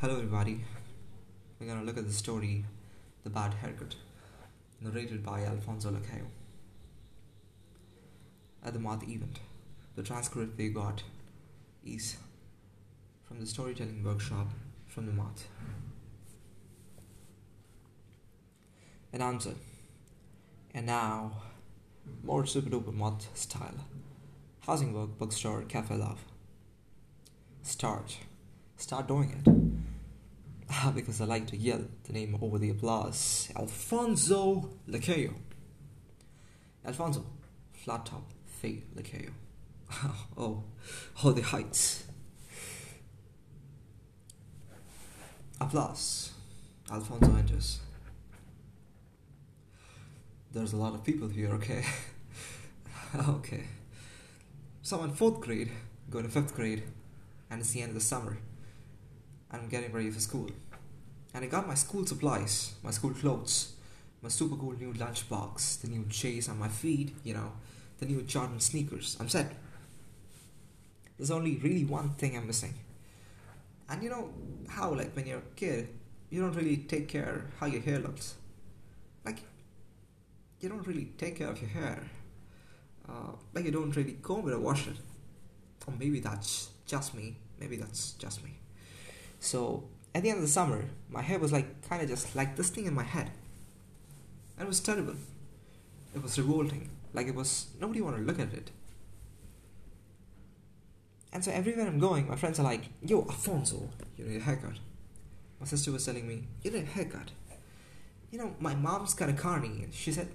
Hello, 0.00 0.16
everybody. 0.16 0.62
We're 1.58 1.68
gonna 1.68 1.82
look 1.82 1.96
at 1.96 2.06
the 2.06 2.12
story 2.12 2.66
The 3.24 3.30
Bad 3.30 3.54
Haircut, 3.54 3.94
narrated 4.78 5.24
by 5.24 5.42
Alfonso 5.42 5.90
Lacayo. 5.90 6.26
At 8.62 8.74
the 8.74 8.78
Moth 8.78 9.08
event, 9.08 9.40
the 9.94 10.02
transcript 10.02 10.58
we 10.58 10.68
got 10.68 11.02
is 11.82 12.18
from 13.24 13.40
the 13.40 13.46
storytelling 13.46 14.04
workshop 14.04 14.48
from 14.86 15.06
the 15.06 15.12
Moth. 15.12 15.48
An 19.14 19.22
answer. 19.22 19.54
And 20.74 20.84
now, 20.84 21.40
more 22.22 22.44
super 22.44 22.68
duper 22.68 22.92
Moth 22.92 23.34
style. 23.34 23.86
Housing 24.66 24.92
Works, 24.92 25.14
bookstore, 25.18 25.62
cafe 25.62 25.96
love. 25.96 26.22
Start. 27.62 28.18
Start 28.76 29.08
doing 29.08 29.30
it. 29.30 29.56
Ah, 30.70 30.92
because 30.94 31.20
I 31.20 31.24
like 31.24 31.46
to 31.48 31.56
yell 31.56 31.80
the 32.04 32.12
name 32.12 32.36
over 32.40 32.58
the 32.58 32.70
applause. 32.70 33.50
Alfonso 33.56 34.70
Lacayo. 34.88 35.32
Alfonso, 36.84 37.24
flat 37.72 38.06
top, 38.06 38.30
fade 38.46 38.84
Lacayo. 38.94 39.30
oh, 40.36 40.62
oh, 41.24 41.32
the 41.32 41.42
heights. 41.42 42.04
Applause. 45.60 46.32
Alfonso 46.90 47.34
enters. 47.34 47.80
There's 50.52 50.72
a 50.72 50.76
lot 50.76 50.94
of 50.94 51.02
people 51.02 51.28
here, 51.28 51.50
okay? 51.54 51.84
okay. 53.28 53.64
Someone 54.82 55.12
fourth 55.12 55.40
grade, 55.40 55.70
going 56.10 56.24
to 56.24 56.30
fifth 56.30 56.54
grade, 56.54 56.84
and 57.50 57.60
it's 57.60 57.72
the 57.72 57.82
end 57.82 57.90
of 57.90 57.94
the 57.94 58.00
summer. 58.00 58.38
I'm 59.50 59.68
getting 59.68 59.92
ready 59.92 60.10
for 60.10 60.20
school. 60.20 60.50
And 61.34 61.44
I 61.44 61.48
got 61.48 61.66
my 61.66 61.74
school 61.74 62.06
supplies, 62.06 62.74
my 62.82 62.90
school 62.90 63.12
clothes, 63.12 63.72
my 64.22 64.28
super 64.28 64.56
cool 64.56 64.72
new 64.72 64.92
lunchbox, 64.92 65.80
the 65.82 65.88
new 65.88 66.04
J's 66.08 66.48
on 66.48 66.58
my 66.58 66.68
feet, 66.68 67.14
you 67.24 67.34
know, 67.34 67.52
the 67.98 68.06
new 68.06 68.22
Jordan 68.22 68.60
sneakers. 68.60 69.16
I'm 69.20 69.28
set. 69.28 69.52
There's 71.16 71.30
only 71.30 71.56
really 71.56 71.84
one 71.84 72.10
thing 72.10 72.36
I'm 72.36 72.46
missing. 72.46 72.74
And 73.88 74.02
you 74.02 74.10
know 74.10 74.30
how, 74.68 74.92
like, 74.94 75.14
when 75.14 75.26
you're 75.26 75.38
a 75.38 75.54
kid, 75.54 75.88
you 76.30 76.40
don't 76.40 76.54
really 76.54 76.78
take 76.78 77.08
care 77.08 77.46
how 77.60 77.66
your 77.66 77.80
hair 77.82 77.98
looks. 77.98 78.34
Like, 79.24 79.40
you 80.60 80.68
don't 80.68 80.86
really 80.86 81.12
take 81.18 81.36
care 81.36 81.48
of 81.48 81.60
your 81.60 81.70
hair. 81.70 82.02
Uh, 83.08 83.32
like, 83.54 83.64
you 83.64 83.70
don't 83.70 83.94
really 83.94 84.16
comb 84.22 84.48
it 84.48 84.52
or 84.52 84.58
wash 84.58 84.88
it. 84.88 84.96
Or 85.86 85.94
maybe 85.98 86.18
that's 86.20 86.70
just 86.86 87.14
me. 87.14 87.36
Maybe 87.60 87.76
that's 87.76 88.12
just 88.12 88.42
me. 88.42 88.58
So 89.46 89.84
at 90.12 90.24
the 90.24 90.30
end 90.30 90.38
of 90.38 90.42
the 90.42 90.48
summer, 90.48 90.86
my 91.08 91.22
hair 91.22 91.38
was 91.38 91.52
like 91.52 91.88
kind 91.88 92.02
of 92.02 92.08
just 92.08 92.34
like 92.34 92.56
this 92.56 92.68
thing 92.68 92.86
in 92.86 92.94
my 92.94 93.04
head. 93.04 93.30
And 94.58 94.66
it 94.66 94.68
was 94.68 94.80
terrible. 94.80 95.14
It 96.14 96.22
was 96.22 96.36
revolting. 96.36 96.90
Like 97.14 97.28
it 97.28 97.34
was 97.34 97.68
nobody 97.80 98.00
wanted 98.00 98.18
to 98.18 98.24
look 98.24 98.40
at 98.40 98.52
it. 98.52 98.72
And 101.32 101.44
so 101.44 101.52
everywhere 101.52 101.86
I'm 101.86 102.00
going, 102.00 102.26
my 102.28 102.34
friends 102.34 102.58
are 102.58 102.64
like, 102.64 102.84
"Yo, 103.02 103.20
Alfonso, 103.20 103.88
you 104.16 104.24
need 104.24 104.38
a 104.38 104.44
haircut." 104.44 104.78
My 105.60 105.66
sister 105.66 105.92
was 105.92 106.04
telling 106.04 106.26
me, 106.26 106.48
"You 106.62 106.72
need 106.72 106.82
a 106.82 106.86
haircut." 106.86 107.30
You 108.32 108.38
know, 108.40 108.56
my 108.58 108.74
mom's 108.74 109.14
got 109.14 109.28
a 109.28 109.32
carny, 109.32 109.84
and 109.84 109.94
she 109.94 110.10
said, 110.10 110.28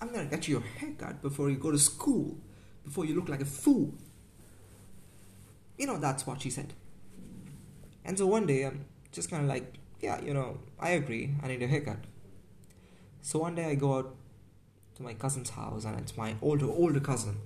"I'm 0.00 0.10
gonna 0.12 0.32
get 0.34 0.48
you 0.48 0.56
a 0.56 0.80
haircut 0.80 1.22
before 1.22 1.50
you 1.50 1.56
go 1.56 1.70
to 1.70 1.78
school, 1.78 2.36
before 2.84 3.04
you 3.04 3.14
look 3.14 3.28
like 3.28 3.42
a 3.42 3.52
fool." 3.62 3.94
You 5.78 5.86
know, 5.86 5.98
that's 5.98 6.26
what 6.26 6.42
she 6.42 6.50
said. 6.50 6.72
And 8.06 8.16
so 8.16 8.26
one 8.26 8.46
day 8.46 8.64
I'm 8.64 8.86
just 9.10 9.28
kind 9.30 9.42
of 9.42 9.48
like, 9.48 9.74
yeah, 10.00 10.20
you 10.22 10.32
know, 10.32 10.58
I 10.78 10.90
agree, 10.90 11.34
I 11.42 11.48
need 11.48 11.62
a 11.62 11.66
haircut. 11.66 11.98
So 13.20 13.40
one 13.40 13.56
day 13.56 13.64
I 13.64 13.74
go 13.74 13.98
out 13.98 14.14
to 14.94 15.02
my 15.02 15.14
cousin's 15.14 15.50
house 15.50 15.84
and 15.84 15.98
it's 15.98 16.16
my 16.16 16.36
older, 16.40 16.66
older 16.66 17.00
cousin. 17.00 17.38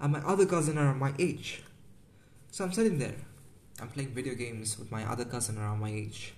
And 0.00 0.12
my 0.12 0.20
other 0.20 0.46
cousin 0.46 0.78
are 0.78 0.94
my 0.94 1.12
age. 1.18 1.64
So 2.52 2.64
I'm 2.64 2.72
sitting 2.72 2.98
there. 2.98 3.16
I'm 3.80 3.88
playing 3.88 4.14
video 4.14 4.34
games 4.34 4.78
with 4.78 4.92
my 4.92 5.04
other 5.04 5.24
cousin 5.24 5.58
around 5.58 5.80
my 5.80 5.90
age. 5.90 6.34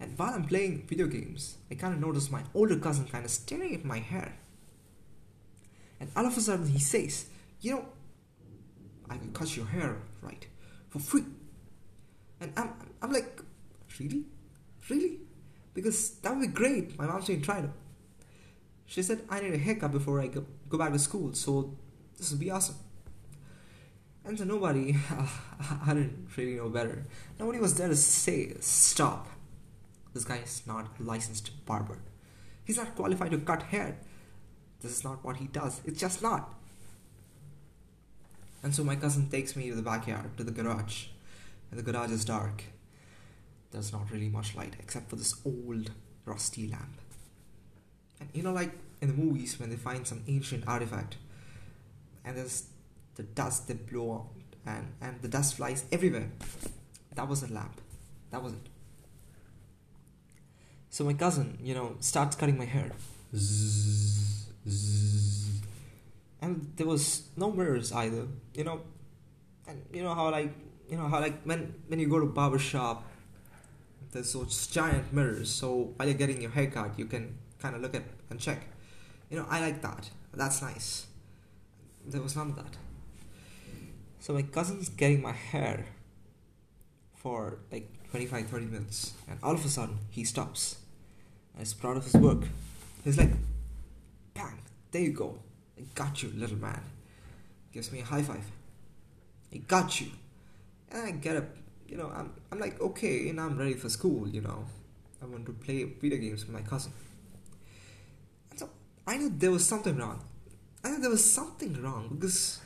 And 0.00 0.18
while 0.18 0.34
I'm 0.34 0.44
playing 0.44 0.84
video 0.88 1.06
games, 1.06 1.58
I 1.70 1.76
kind 1.76 1.94
of 1.94 2.00
notice 2.00 2.32
my 2.32 2.42
older 2.52 2.76
cousin 2.76 3.06
kind 3.06 3.24
of 3.24 3.30
staring 3.30 3.74
at 3.76 3.84
my 3.84 4.00
hair. 4.00 4.34
And 6.00 6.10
all 6.16 6.26
of 6.26 6.36
a 6.36 6.40
sudden 6.40 6.66
he 6.66 6.80
says, 6.80 7.26
You 7.60 7.76
know, 7.76 7.84
I 9.08 9.18
can 9.18 9.32
cut 9.32 9.56
your 9.56 9.66
hair 9.66 9.98
right 10.20 10.44
for 10.88 10.98
free. 10.98 11.24
And 12.42 12.52
I'm, 12.56 12.70
I'm 13.00 13.12
like, 13.12 13.40
really? 14.00 14.24
Really? 14.90 15.20
Because 15.74 16.10
that 16.22 16.34
would 16.34 16.40
be 16.40 16.48
great. 16.48 16.98
My 16.98 17.06
mom's 17.06 17.26
trying 17.26 17.62
to. 17.62 17.70
She 18.84 19.00
said, 19.02 19.22
I 19.30 19.40
need 19.40 19.54
a 19.54 19.58
haircut 19.58 19.92
before 19.92 20.20
I 20.20 20.26
go, 20.26 20.44
go 20.68 20.76
back 20.76 20.92
to 20.92 20.98
school, 20.98 21.32
so 21.34 21.74
this 22.18 22.30
would 22.30 22.40
be 22.40 22.50
awesome. 22.50 22.74
And 24.24 24.36
so 24.36 24.44
nobody, 24.44 24.96
uh, 25.10 25.26
I 25.86 25.94
didn't 25.94 26.28
really 26.36 26.56
know 26.56 26.68
better. 26.68 27.06
Nobody 27.38 27.60
was 27.60 27.74
there 27.74 27.88
to 27.88 27.96
say, 27.96 28.54
stop. 28.60 29.28
This 30.12 30.24
guy 30.24 30.38
is 30.38 30.62
not 30.66 30.88
a 30.98 31.02
licensed 31.02 31.64
barber. 31.64 32.00
He's 32.64 32.76
not 32.76 32.94
qualified 32.96 33.30
to 33.30 33.38
cut 33.38 33.62
hair. 33.62 33.98
This 34.80 34.92
is 34.92 35.04
not 35.04 35.24
what 35.24 35.36
he 35.36 35.46
does. 35.46 35.80
It's 35.84 36.00
just 36.00 36.22
not. 36.22 36.52
And 38.62 38.74
so 38.74 38.84
my 38.84 38.96
cousin 38.96 39.30
takes 39.30 39.56
me 39.56 39.70
to 39.70 39.76
the 39.76 39.82
backyard, 39.82 40.36
to 40.36 40.44
the 40.44 40.52
garage 40.52 41.06
and 41.72 41.80
the 41.80 41.90
garage 41.90 42.10
is 42.12 42.24
dark. 42.24 42.64
There's 43.70 43.92
not 43.92 44.10
really 44.12 44.28
much 44.28 44.54
light 44.54 44.76
except 44.78 45.08
for 45.08 45.16
this 45.16 45.34
old 45.44 45.90
rusty 46.26 46.68
lamp. 46.68 47.00
And 48.20 48.28
you 48.34 48.42
know, 48.42 48.52
like 48.52 48.72
in 49.00 49.08
the 49.08 49.14
movies 49.14 49.58
when 49.58 49.70
they 49.70 49.76
find 49.76 50.06
some 50.06 50.22
ancient 50.28 50.68
artifact 50.68 51.16
and 52.24 52.36
there's 52.36 52.66
the 53.14 53.22
dust 53.22 53.68
they 53.68 53.74
blow 53.74 54.12
out 54.12 54.26
and, 54.66 54.92
and 55.00 55.22
the 55.22 55.28
dust 55.28 55.56
flies 55.56 55.86
everywhere. 55.90 56.30
That 57.14 57.26
was 57.26 57.42
a 57.42 57.52
lamp. 57.52 57.80
That 58.30 58.42
was 58.42 58.52
it. 58.52 58.68
So 60.90 61.04
my 61.04 61.14
cousin, 61.14 61.58
you 61.62 61.74
know, 61.74 61.96
starts 62.00 62.36
cutting 62.36 62.58
my 62.58 62.66
hair. 62.66 62.92
Zzz, 63.34 64.46
zzz. 64.68 65.50
And 66.42 66.70
there 66.76 66.86
was 66.86 67.28
no 67.34 67.50
mirrors 67.50 67.92
either, 67.92 68.26
you 68.52 68.64
know. 68.64 68.82
And 69.66 69.82
you 69.90 70.02
know 70.02 70.14
how 70.14 70.30
like 70.30 70.52
you 70.92 70.98
know 70.98 71.08
how 71.08 71.20
like 71.20 71.40
when 71.44 71.74
when 71.88 71.98
you 71.98 72.06
go 72.06 72.20
to 72.20 72.26
barber 72.26 72.58
shop 72.58 73.04
there's 74.12 74.34
those 74.34 74.66
giant 74.66 75.10
mirrors 75.10 75.50
so 75.50 75.94
while 75.96 76.06
you're 76.06 76.18
getting 76.22 76.42
your 76.42 76.50
haircut 76.50 76.98
you 76.98 77.06
can 77.06 77.34
kind 77.58 77.74
of 77.74 77.80
look 77.80 77.94
at 77.94 78.02
and 78.28 78.38
check. 78.38 78.66
You 79.30 79.38
know 79.38 79.46
i 79.48 79.60
like 79.60 79.80
that. 79.80 80.10
That's 80.34 80.60
nice. 80.60 81.06
There 82.06 82.20
was 82.20 82.36
none 82.36 82.50
of 82.50 82.56
that. 82.56 82.76
So 84.20 84.34
my 84.34 84.42
cousin's 84.42 84.90
getting 84.90 85.22
my 85.22 85.32
hair 85.32 85.86
for 87.14 87.58
like 87.70 87.88
25 88.10 88.48
30 88.48 88.66
minutes 88.66 89.14
and 89.28 89.38
all 89.42 89.54
of 89.54 89.64
a 89.64 89.68
sudden 89.68 89.98
he 90.10 90.24
stops. 90.24 90.76
And 91.54 91.60
he's 91.60 91.72
proud 91.72 91.96
of 91.96 92.04
his 92.04 92.14
work. 92.14 92.42
He's 93.02 93.16
like 93.16 93.32
bang 94.34 94.58
there 94.90 95.02
you 95.02 95.12
go. 95.12 95.38
I 95.78 95.84
got 95.94 96.22
you 96.22 96.30
little 96.36 96.58
man. 96.58 96.82
Gives 97.72 97.90
me 97.90 98.00
a 98.00 98.04
high 98.04 98.22
five. 98.22 98.44
I 99.54 99.56
got 99.56 99.98
you 99.98 100.08
and 100.92 101.02
I 101.02 101.10
get 101.12 101.36
up, 101.36 101.44
you 101.88 101.96
know, 101.96 102.12
I'm, 102.14 102.32
I'm 102.50 102.58
like, 102.58 102.80
okay, 102.80 103.28
and 103.28 103.40
I'm 103.40 103.58
ready 103.58 103.74
for 103.74 103.88
school, 103.88 104.28
you 104.28 104.40
know. 104.40 104.64
I 105.22 105.26
want 105.26 105.46
to 105.46 105.52
play 105.52 105.84
video 105.84 106.18
games 106.18 106.44
with 106.44 106.54
my 106.54 106.62
cousin. 106.62 106.92
And 108.50 108.58
so 108.58 108.68
I 109.06 109.16
knew 109.16 109.32
there 109.34 109.50
was 109.50 109.66
something 109.66 109.96
wrong. 109.96 110.24
I 110.84 110.90
knew 110.90 111.00
there 111.00 111.10
was 111.10 111.32
something 111.32 111.80
wrong 111.80 112.08
because 112.14 112.60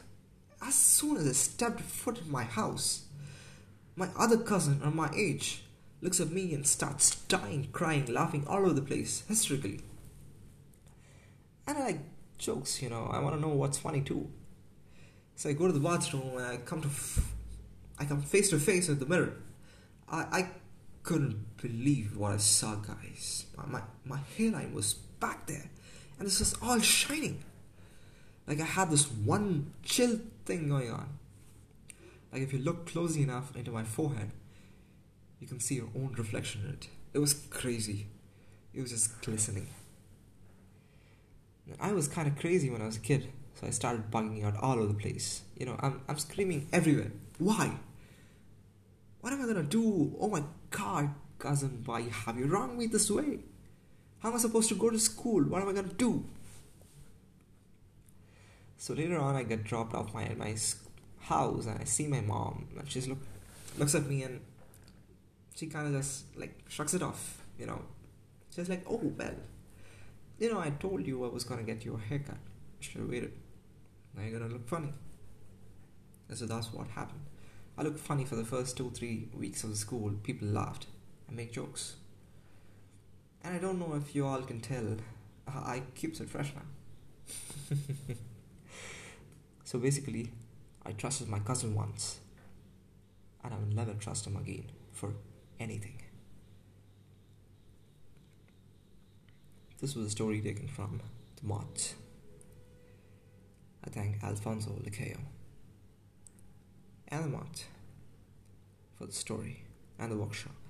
as 0.62 0.74
soon 0.74 1.18
as 1.18 1.28
I 1.28 1.32
stepped 1.32 1.80
foot 1.80 2.20
in 2.22 2.30
my 2.30 2.44
house, 2.44 3.04
my 3.94 4.08
other 4.18 4.38
cousin 4.38 4.80
on 4.82 4.96
my 4.96 5.10
age 5.14 5.62
looks 6.00 6.20
at 6.20 6.30
me 6.30 6.54
and 6.54 6.66
starts 6.66 7.16
dying, 7.26 7.68
crying, 7.72 8.06
laughing 8.06 8.46
all 8.48 8.60
over 8.60 8.72
the 8.72 8.82
place, 8.82 9.22
hysterically. 9.28 9.80
And 11.66 11.78
I 11.78 11.80
like 11.82 12.00
jokes, 12.38 12.82
you 12.82 12.88
know, 12.88 13.08
I 13.12 13.18
want 13.18 13.34
to 13.34 13.40
know 13.40 13.48
what's 13.48 13.78
funny 13.78 14.00
too. 14.00 14.30
So 15.34 15.50
I 15.50 15.52
go 15.52 15.66
to 15.66 15.72
the 15.72 15.80
bathroom 15.80 16.38
and 16.38 16.46
I 16.46 16.56
come 16.58 16.80
to 16.80 16.88
f- 16.88 17.35
I 17.98 18.04
come 18.04 18.22
face 18.22 18.50
to 18.50 18.58
face 18.58 18.88
with 18.88 19.00
the 19.00 19.06
mirror. 19.06 19.34
I, 20.08 20.26
I 20.30 20.48
couldn't 21.02 21.56
believe 21.60 22.16
what 22.16 22.32
I 22.32 22.36
saw, 22.36 22.74
guys. 22.76 23.46
My, 23.56 23.66
my, 23.66 23.82
my 24.04 24.20
hairline 24.36 24.74
was 24.74 24.94
back 24.94 25.46
there, 25.46 25.70
and 26.18 26.26
this 26.26 26.40
was 26.40 26.54
all 26.62 26.80
shining. 26.80 27.42
Like 28.46 28.60
I 28.60 28.64
had 28.64 28.90
this 28.90 29.10
one 29.10 29.72
chill 29.82 30.20
thing 30.44 30.68
going 30.68 30.90
on. 30.90 31.18
Like 32.32 32.42
if 32.42 32.52
you 32.52 32.58
look 32.58 32.86
closely 32.86 33.22
enough 33.22 33.54
into 33.56 33.70
my 33.70 33.82
forehead, 33.82 34.30
you 35.40 35.46
can 35.46 35.60
see 35.60 35.76
your 35.76 35.88
own 35.94 36.14
reflection 36.16 36.62
in 36.64 36.74
it. 36.74 36.88
It 37.14 37.18
was 37.18 37.34
crazy. 37.50 38.06
It 38.74 38.80
was 38.82 38.90
just 38.90 39.20
glistening. 39.22 39.68
I 41.80 41.92
was 41.92 42.08
kind 42.08 42.28
of 42.28 42.38
crazy 42.38 42.70
when 42.70 42.80
I 42.80 42.86
was 42.86 42.96
a 42.96 43.00
kid, 43.00 43.32
so 43.58 43.66
I 43.66 43.70
started 43.70 44.10
bugging 44.10 44.44
out 44.44 44.56
all 44.62 44.78
over 44.78 44.88
the 44.88 44.94
place. 44.94 45.42
You 45.56 45.66
know, 45.66 45.76
I'm, 45.80 46.00
I'm 46.08 46.18
screaming 46.18 46.68
everywhere. 46.72 47.10
Why? 47.38 47.72
What 49.20 49.32
am 49.32 49.42
I 49.42 49.46
gonna 49.46 49.62
do? 49.62 50.14
Oh 50.20 50.28
my 50.28 50.42
god, 50.70 51.10
cousin, 51.38 51.82
why 51.84 52.02
have 52.02 52.38
you 52.38 52.46
wronged 52.46 52.78
me 52.78 52.86
this 52.86 53.10
way? 53.10 53.40
How 54.20 54.28
am 54.28 54.34
I 54.34 54.38
supposed 54.38 54.68
to 54.68 54.74
go 54.74 54.90
to 54.90 54.98
school? 54.98 55.42
What 55.44 55.62
am 55.62 55.68
I 55.68 55.72
gonna 55.72 55.88
do? 55.88 56.24
So 58.76 58.94
later 58.94 59.18
on, 59.18 59.34
I 59.34 59.42
get 59.42 59.64
dropped 59.64 59.94
off 59.94 60.12
my 60.12 60.28
my 60.36 60.54
house, 61.20 61.66
and 61.66 61.80
I 61.80 61.84
see 61.84 62.06
my 62.06 62.20
mom, 62.20 62.68
and 62.78 62.90
she's 62.90 63.08
look 63.08 63.18
looks 63.78 63.94
at 63.94 64.06
me, 64.06 64.22
and 64.22 64.40
she 65.54 65.66
kind 65.66 65.86
of 65.86 65.94
just 65.94 66.36
like 66.36 66.54
shrugs 66.68 66.94
it 66.94 67.02
off, 67.02 67.42
you 67.58 67.66
know. 67.66 67.80
She's 68.54 68.68
like, 68.68 68.84
"Oh 68.88 69.00
well, 69.18 69.34
you 70.38 70.52
know, 70.52 70.60
I 70.60 70.70
told 70.70 71.06
you 71.06 71.24
I 71.24 71.28
was 71.28 71.44
gonna 71.44 71.62
get 71.62 71.84
you 71.84 71.94
a 71.94 71.98
haircut. 71.98 72.38
Should 72.80 73.00
have 73.00 73.10
waited. 73.10 73.32
Now 74.16 74.22
you're 74.22 74.38
gonna 74.38 74.52
look 74.52 74.68
funny." 74.68 74.92
And 76.28 76.36
so 76.36 76.46
that's 76.46 76.72
what 76.72 76.88
happened. 76.88 77.20
I 77.78 77.82
looked 77.82 78.00
funny 78.00 78.24
for 78.24 78.36
the 78.36 78.44
first 78.44 78.76
two, 78.76 78.90
three 78.90 79.28
weeks 79.34 79.62
of 79.62 79.70
the 79.70 79.76
school. 79.76 80.12
People 80.22 80.48
laughed 80.48 80.86
and 81.28 81.36
make 81.36 81.52
jokes. 81.52 81.96
And 83.44 83.54
I 83.54 83.58
don't 83.58 83.78
know 83.78 83.94
if 83.94 84.14
you 84.14 84.26
all 84.26 84.42
can 84.42 84.60
tell, 84.60 84.96
uh, 85.46 85.50
I 85.50 85.82
keep 85.94 86.18
it 86.18 86.28
fresh 86.28 86.52
now. 86.54 87.76
so 89.64 89.78
basically, 89.78 90.32
I 90.84 90.92
trusted 90.92 91.28
my 91.28 91.38
cousin 91.40 91.74
once, 91.74 92.18
and 93.44 93.52
I 93.54 93.56
will 93.58 93.74
never 93.74 93.94
trust 93.94 94.26
him 94.26 94.36
again 94.36 94.70
for 94.92 95.14
anything. 95.60 96.02
This 99.80 99.94
was 99.94 100.06
a 100.06 100.10
story 100.10 100.40
taken 100.40 100.68
from 100.68 101.02
The 101.36 101.46
Moth. 101.46 101.94
I 103.86 103.90
thank 103.90 104.22
Alfonso 104.24 104.70
Lacayo 104.84 105.18
The 107.08 107.64
for 108.98 109.06
the 109.06 109.12
story 109.12 109.62
and 109.98 110.10
the 110.10 110.16
workshop. 110.16 110.65